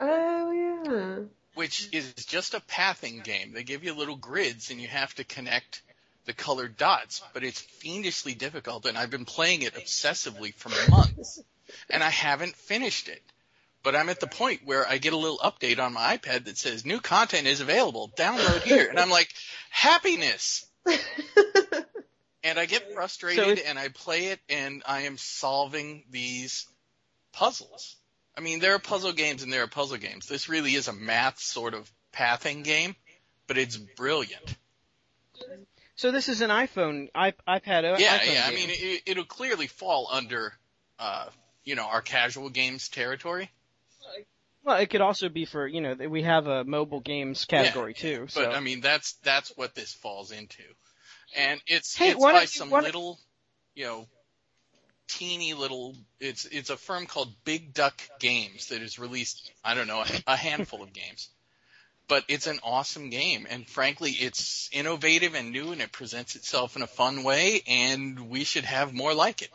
[0.00, 1.24] Oh yeah.
[1.54, 3.52] Which is just a pathing game.
[3.52, 5.82] They give you little grids and you have to connect
[6.26, 8.86] the colored dots, but it's fiendishly difficult.
[8.86, 11.40] And I've been playing it obsessively for months,
[11.90, 13.22] and I haven't finished it.
[13.82, 16.56] But I'm at the point where I get a little update on my iPad that
[16.56, 18.10] says new content is available.
[18.16, 19.28] Download here, and I'm like,
[19.68, 20.64] happiness.
[22.42, 26.66] and I get frustrated it's- and I play it and I am solving these
[27.32, 27.96] puzzles.
[28.36, 30.26] I mean, there are puzzle games and there are puzzle games.
[30.26, 32.96] This really is a math sort of pathing game,
[33.46, 34.56] but it's brilliant.
[35.96, 38.44] So this is an iPhone, iP- iPad, o- Yeah, iPhone yeah.
[38.46, 38.54] I game.
[38.58, 40.52] mean, it, it'll clearly fall under,
[40.98, 41.26] uh,
[41.64, 43.50] you know, our casual games territory.
[44.64, 48.26] well, it could also be for you know we have a mobile games category too.
[48.28, 50.62] So But I mean, that's that's what this falls into,
[51.36, 53.20] and it's Hey, it's by you- some little,
[53.74, 54.08] you know,
[55.08, 55.96] teeny little.
[56.20, 60.06] It's it's a firm called Big Duck Games that has released I don't know a,
[60.32, 61.28] a handful of games,
[62.08, 66.76] but it's an awesome game, and frankly, it's innovative and new, and it presents itself
[66.76, 69.50] in a fun way, and we should have more like it.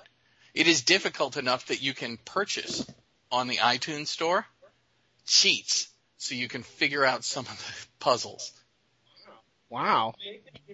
[0.54, 2.86] It is difficult enough that you can purchase
[3.32, 4.46] on the iTunes store
[5.26, 8.52] cheats so you can figure out some of the puzzles.
[9.70, 10.14] wow,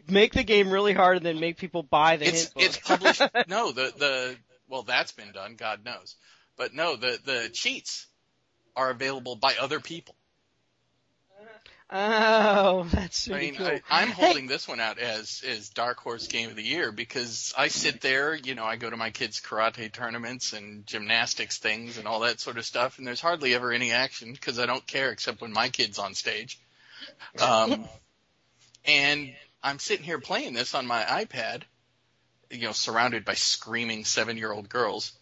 [0.08, 2.64] make the game really hard and then make people buy the it's hint book.
[2.64, 3.22] it's published.
[3.48, 4.36] no, the the
[4.68, 5.56] well, that's been done.
[5.56, 6.16] God knows,
[6.58, 8.08] but no, the the cheats
[8.76, 10.16] are available by other people.
[11.90, 13.66] oh, that's I mean, cool.
[13.66, 16.92] I, I'm Hey, holding this one out as as Dark Horse Game of the Year
[16.92, 21.58] because I sit there, you know, I go to my kids' karate tournaments and gymnastics
[21.58, 24.66] things and all that sort of stuff, and there's hardly ever any action because I
[24.66, 26.60] don't care except when my kid's on stage.
[27.40, 27.88] Um,
[28.86, 31.64] and I'm sitting here playing this on my iPad,
[32.60, 35.14] you know, surrounded by screaming seven year old girls,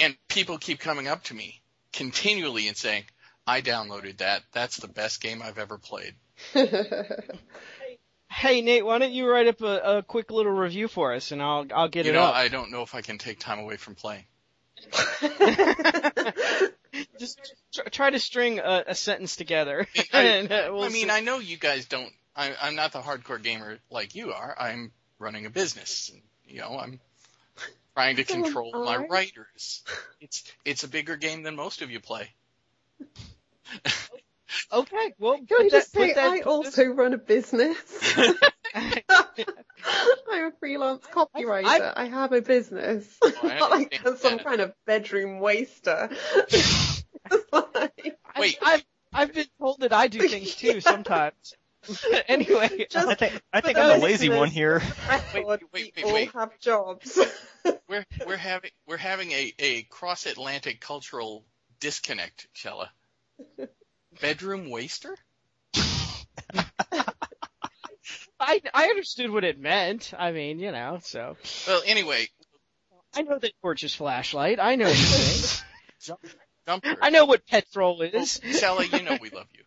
[0.00, 1.60] and people keep coming up to me
[1.92, 3.04] continually and saying,
[3.46, 4.42] I downloaded that.
[4.52, 6.14] That's the best game I've ever played.
[8.30, 11.42] hey Nate, why don't you write up a, a quick little review for us and
[11.42, 12.10] I'll I'll get it.
[12.10, 12.34] you it know, up.
[12.34, 14.24] I don't know if I can take time away from playing.
[17.18, 19.86] Just tr- try to string a, a sentence together.
[20.12, 21.10] I- and, uh, we'll I mean, see.
[21.10, 22.10] I know you guys don't.
[22.34, 24.56] I, I'm not the hardcore gamer like you are.
[24.58, 26.10] I'm running a business.
[26.12, 27.00] And, you know, I'm
[27.96, 29.82] trying to So control my writers.
[30.20, 32.28] It's it's a bigger game than most of you play.
[34.72, 37.76] okay, well, Can I put just that- say that- I put also run a business?
[38.74, 41.64] I'm a freelance copywriter.
[41.66, 43.06] I've- I have a business.
[43.22, 44.46] Oh, I Not like understand some that.
[44.46, 46.10] kind of bedroom waster.
[47.52, 48.58] Like- Wait.
[48.62, 48.84] I've, I've
[49.14, 51.34] I've been told that I do things too sometimes.
[52.28, 54.82] anyway, Just- I think I think I'm the lazy one here.
[55.34, 56.34] Wait, record, wait, we wait, wait.
[56.34, 57.18] all have jobs.
[57.88, 61.44] We're we're having we're having a a cross Atlantic cultural
[61.80, 62.88] disconnect, Shella.
[64.20, 65.16] Bedroom waster?
[68.40, 70.12] I I understood what it meant.
[70.18, 72.28] I mean, you know, so Well, anyway,
[73.14, 74.58] I know that torch's flashlight.
[74.58, 75.62] I know these
[76.00, 76.18] things.
[76.66, 76.96] Jumper.
[77.00, 78.40] I know what petrol Well, is.
[78.40, 79.61] Shella, you know we love you.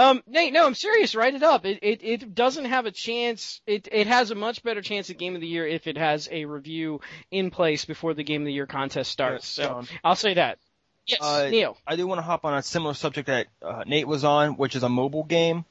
[0.00, 1.14] Um, Nate, no, I'm serious.
[1.14, 1.66] Write it up.
[1.66, 3.60] It, it it doesn't have a chance.
[3.66, 6.28] It it has a much better chance at Game of the Year if it has
[6.32, 9.46] a review in place before the Game of the Year contest starts.
[9.46, 9.84] So.
[10.02, 10.58] I'll say that.
[11.06, 11.76] Yes, Uh, Neil.
[11.86, 14.74] I do want to hop on a similar subject that uh, Nate was on, which
[14.74, 15.64] is a mobile game.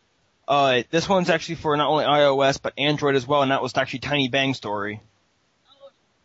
[0.47, 3.75] Uh, this one's actually for not only iOS but Android as well, and that was
[3.77, 5.01] actually Tiny Bang Story.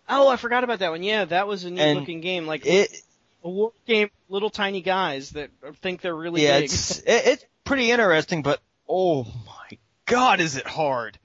[0.08, 1.02] Oh, I forgot about that one.
[1.02, 3.00] Yeah, that was a neat And looking game, like It,
[3.42, 6.64] a war game, little tiny guys that think they're really yeah, big.
[6.64, 11.18] it's it, it's pretty interesting, but oh my god, is it hard?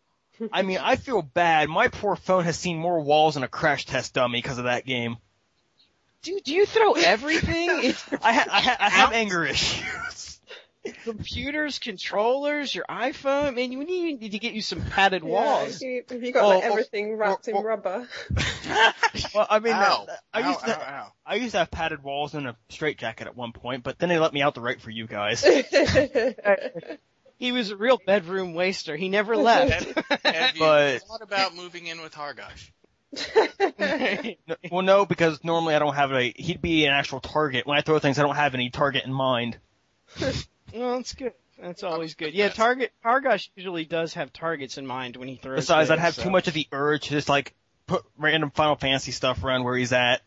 [0.52, 1.68] I mean, I feel bad.
[1.68, 4.86] My poor phone has seen more walls than a crash test dummy because of that
[4.86, 5.16] game.
[6.22, 7.70] Dude, do you throw everything?
[8.22, 10.19] I, ha- I, ha- I have anger issues.
[11.04, 13.54] Computers, controllers, your iPhone.
[13.56, 15.76] Man, you need, need to get you some padded Yeah, walls.
[15.76, 18.08] if you, if you got Oh, like oh, everything wrapped oh, in rubber.
[19.34, 20.06] well, I mean, Ow.
[20.08, 21.12] uh, I Ow, used to ow, ow.
[21.26, 24.18] I used to have padded walls and a straitjacket at one point, but then they
[24.18, 25.44] let me out the right for you guys.
[27.38, 28.96] He was a real bedroom waster.
[28.96, 29.98] He never left.
[30.24, 32.70] Have you But- thought about moving in with Hargosh?
[34.70, 36.32] Well, no, because normally I don't have a.
[36.36, 37.66] He'd be an actual target.
[37.66, 39.58] When I throw things, I don't have any target in mind.
[40.74, 41.32] Well, that's good.
[41.60, 42.32] That's always good.
[42.34, 45.56] Yeah, target Targosh usually does have targets in mind when he throws.
[45.56, 46.22] Besides, I'd have so.
[46.22, 47.54] too much of the urge to just like
[47.86, 50.22] put random Final Fantasy stuff around where he's at,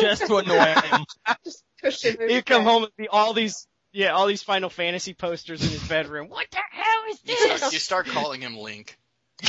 [0.00, 1.04] just to annoy him.
[1.44, 4.70] Just push him over He'd come home and see all these, yeah, all these Final
[4.70, 6.28] Fantasy posters in his bedroom.
[6.28, 7.58] What the hell is You this?
[7.58, 8.98] start, you start calling him Link.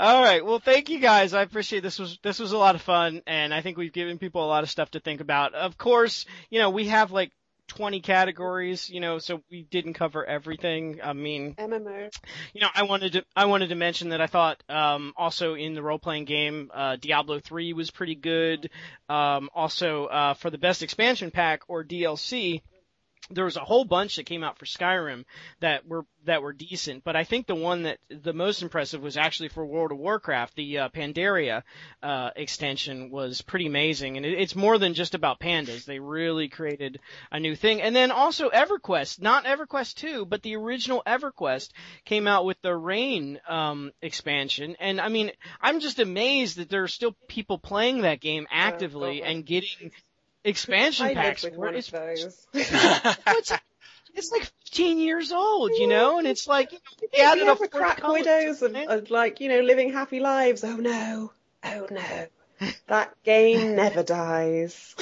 [0.00, 0.42] All right.
[0.42, 1.34] Well, thank you guys.
[1.34, 4.16] I appreciate this was this was a lot of fun, and I think we've given
[4.16, 5.52] people a lot of stuff to think about.
[5.52, 7.32] Of course, you know we have like
[7.68, 11.00] 20 categories, you know, so we didn't cover everything.
[11.04, 12.10] I mean, MMO.
[12.54, 15.74] you know, I wanted to I wanted to mention that I thought um, also in
[15.74, 18.70] the role playing game, uh, Diablo 3 was pretty good.
[19.10, 22.62] Um, also uh, for the best expansion pack or DLC.
[23.28, 25.24] There was a whole bunch that came out for Skyrim
[25.60, 29.16] that were that were decent, but I think the one that the most impressive was
[29.16, 30.54] actually for World of Warcraft.
[30.54, 31.62] The uh, Pandaria
[32.02, 35.84] uh, extension was pretty amazing, and it, it's more than just about pandas.
[35.84, 40.56] They really created a new thing, and then also EverQuest, not EverQuest two, but the
[40.56, 41.70] original EverQuest
[42.04, 45.30] came out with the Rain um, expansion, and I mean,
[45.60, 49.92] I'm just amazed that there are still people playing that game actively and getting
[50.44, 51.86] expansion I packs with for one it.
[51.86, 52.46] of those.
[52.54, 53.52] it's,
[54.14, 57.68] it's like 15 years old, you know, and it's like, you know, they added a
[57.68, 58.88] crack widows it.
[58.88, 60.64] of like you know living happy lives.
[60.64, 61.32] Oh no,
[61.64, 64.94] oh no, that game never dies.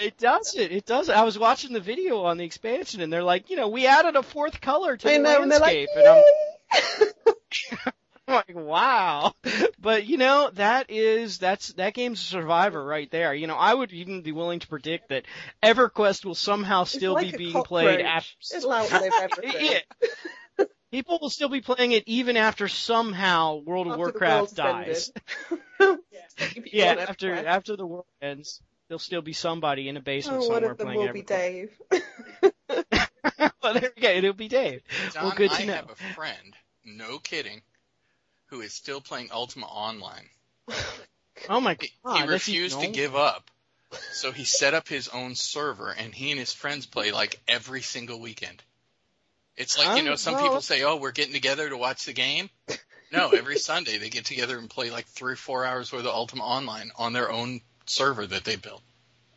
[0.00, 0.70] It does it.
[0.70, 1.10] It does.
[1.10, 4.14] I was watching the video on the expansion, and they're like, you know, we added
[4.14, 7.92] a fourth color to I the know, and like, landscape, and I'm
[8.48, 9.34] like, wow.
[9.78, 13.34] But you know, that is that's that game's a survivor right there.
[13.34, 15.24] You know, I would even be willing to predict that
[15.62, 18.04] EverQuest will somehow still like be a being played cockroach.
[18.06, 18.56] after.
[18.56, 19.66] It'll outlive everything.
[20.58, 20.64] Yeah.
[20.90, 25.12] People will still be playing it even after somehow World of After the Warcraft dies.
[25.80, 26.00] ended.
[26.72, 27.48] Yeah, after everywhere.
[27.48, 30.78] after the world ends, there'll still be somebody in a basement Oh, one somewhere of
[30.78, 31.70] them playing will be Dave.
[33.62, 34.08] well, there we go.
[34.10, 34.82] It'll be Dave.
[35.12, 35.72] John, Well, good to know.
[35.72, 37.62] I have a friend, no kidding,
[38.50, 40.28] who is still playing Ultima Online.
[41.48, 43.50] Oh my god, he refused to give up,
[44.12, 47.80] so he set up his own server, and he and his friends play like every
[47.82, 48.62] single weekend.
[49.56, 51.76] It's like you Oh, know, some oh, well- people say, "Oh, we're getting together to
[51.76, 52.50] watch the game."
[53.12, 56.14] No, every Sunday they get together and play like three or four hours worth of
[56.14, 58.82] Ultima Online on their own server that they built.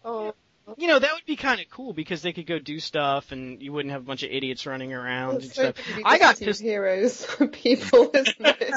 [0.06, 0.36] Oh,
[0.78, 3.62] You know, that would be kind of cool because they could go do stuff and
[3.62, 5.76] you wouldn't have a bunch of idiots running around and so stuff.
[5.76, 8.74] pretty I got City of pissed- heroes people, isn't it?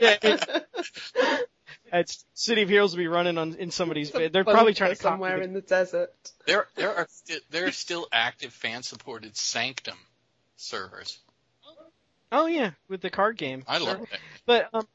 [0.00, 0.68] Yeah, it-
[1.92, 4.10] it's City of Heroes will be running on in somebody's.
[4.10, 4.32] Bed.
[4.32, 6.12] They're probably trying to somewhere the- in the desert.
[6.46, 9.98] There, there are sti- there are still active fan-supported Sanctum
[10.56, 11.18] servers.
[12.32, 13.64] Oh yeah, with the card game.
[13.68, 13.86] I Sure.
[13.86, 14.08] love it.
[14.44, 14.88] But um,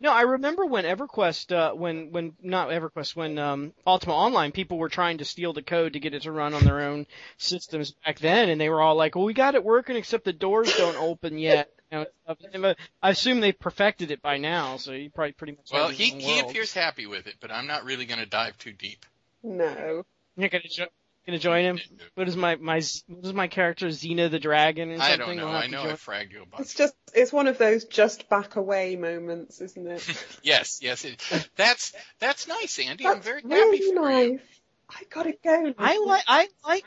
[0.00, 4.78] no, I remember when EverQuest, uh, when when not EverQuest, when um, Ultima Online, people
[4.78, 7.92] were trying to steal the code to get it to run on their own systems
[8.04, 10.74] back then, and they were all like, "Well, we got it working, except the doors
[10.76, 12.54] don't open yet." You know, and stuff.
[12.54, 15.70] And, uh, I assume they perfected it by now, so you probably pretty much.
[15.72, 16.50] Well, have he your own he world.
[16.50, 19.04] appears happy with it, but I'm not really going to dive too deep.
[19.42, 20.04] No.
[20.36, 20.86] You're gonna jo-
[21.26, 21.80] gonna join him.
[22.14, 25.46] What is my my what is my character Xena the Dragon and I don't know.
[25.46, 26.62] We'll I know I fragged you a bunch.
[26.62, 30.26] It's just, it's one of those just back away moments, isn't it?
[30.42, 31.04] Yes, yes.
[31.04, 31.22] It,
[31.56, 33.06] that's that's nice, Andy.
[33.06, 33.94] I'm That's very happy really for you.
[34.00, 34.40] nice.
[34.88, 35.74] I gotta go.
[35.78, 36.84] I like I like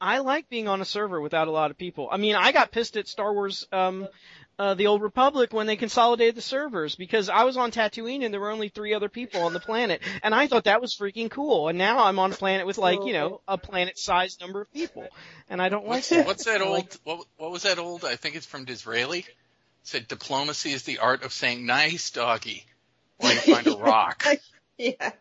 [0.00, 2.08] I like being on a server without a lot of people.
[2.10, 4.06] I mean, I got pissed at Star Wars um
[4.60, 8.32] uh the Old Republic when they consolidated the servers because I was on Tatooine and
[8.32, 11.30] there were only 3 other people on the planet and I thought that was freaking
[11.30, 11.68] cool.
[11.68, 15.06] And now I'm on a planet with like, you know, a planet-sized number of people.
[15.48, 16.26] And I don't like What's, that.
[16.26, 16.74] what's that old?
[16.74, 18.04] like- What, what was that old?
[18.04, 19.24] I think it's from Disraeli.
[19.82, 22.66] Said diplomacy is the art of saying "nice doggy"
[23.16, 24.24] while you find a rock.
[24.76, 25.12] Yeah.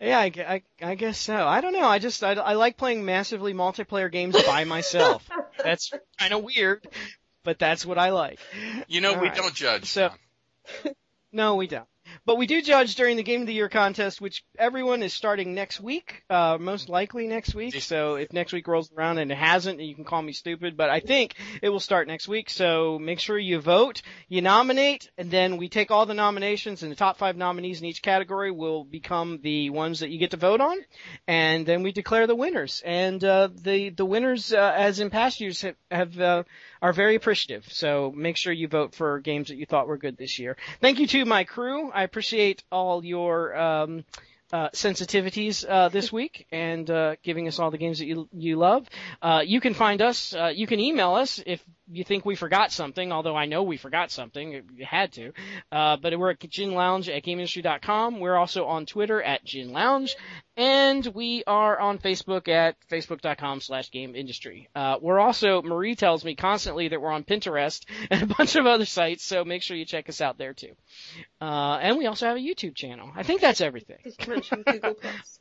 [0.00, 1.34] Yeah, I, I, I guess so.
[1.46, 1.86] I don't know.
[1.86, 5.26] I just I, I like playing massively multiplayer games by myself.
[5.64, 6.86] that's kind of weird,
[7.44, 8.40] but that's what I like.
[8.88, 9.36] You know, All we right.
[9.36, 9.86] don't judge.
[9.86, 10.10] So-
[11.32, 11.86] No, we don't.
[12.26, 15.52] But we do judge during the Game of the Year contest, which everyone is starting
[15.54, 17.80] next week, uh, most likely next week.
[17.80, 20.90] So if next week rolls around and it hasn't, you can call me stupid, but
[20.90, 22.50] I think it will start next week.
[22.50, 26.92] So make sure you vote, you nominate, and then we take all the nominations and
[26.92, 30.36] the top five nominees in each category will become the ones that you get to
[30.36, 30.76] vote on.
[31.26, 32.80] And then we declare the winners.
[32.84, 36.42] And, uh, the, the winners, uh, as in past years have, have, uh,
[36.84, 37.64] are very appreciative.
[37.72, 40.58] So make sure you vote for games that you thought were good this year.
[40.82, 41.90] Thank you to my crew.
[41.90, 44.04] I appreciate all your um,
[44.52, 48.56] uh, sensitivities uh, this week and uh, giving us all the games that you you
[48.56, 48.86] love.
[49.22, 50.34] Uh, you can find us.
[50.34, 53.12] Uh, you can email us if you think we forgot something.
[53.12, 55.32] Although I know we forgot something, you had to.
[55.70, 58.20] Uh, but we're at Gin Lounge at GameIndustry.com.
[58.20, 60.16] We're also on Twitter at Gin Lounge,
[60.56, 64.68] and we are on Facebook at facebook.com slash game industry.
[64.74, 68.66] Uh, we're also, Marie tells me constantly that we're on Pinterest and a bunch of
[68.66, 70.72] other sites, so make sure you check us out there too.
[71.40, 73.10] Uh, and we also have a YouTube channel.
[73.14, 73.98] I think that's everything.
[74.26, 75.40] Mention Google Plus?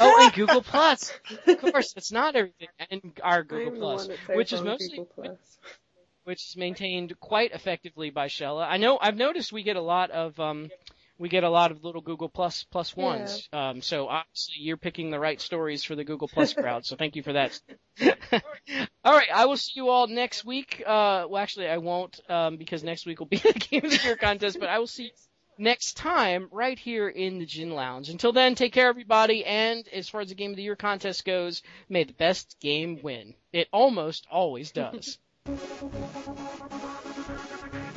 [0.00, 1.12] Oh, and Google Plus.
[1.46, 2.68] Of course, it's not everything.
[2.90, 5.06] And our Google Plus, the one that's which is mostly,
[6.24, 8.66] which is maintained quite effectively by Shella.
[8.68, 10.70] I know, I've noticed we get a lot of, um,
[11.18, 13.48] we get a lot of little Google Plus plus ones.
[13.52, 16.84] Um, so obviously you're picking the right stories for the Google Plus crowd.
[16.84, 17.60] So thank you for that.
[19.04, 20.82] all right, I will see you all next week.
[20.84, 24.00] Uh, well, actually, I won't um, because next week will be the Game of the
[24.04, 24.58] Year contest.
[24.58, 25.12] But I will see
[25.58, 28.08] next time right here in the Gin Lounge.
[28.08, 29.44] Until then, take care, everybody.
[29.44, 33.00] And as far as the Game of the Year contest goes, may the best game
[33.02, 33.34] win.
[33.52, 35.18] It almost always does.